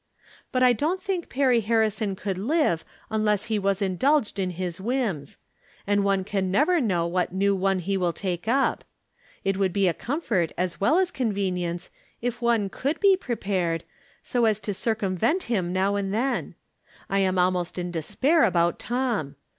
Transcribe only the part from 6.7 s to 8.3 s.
know what new one he will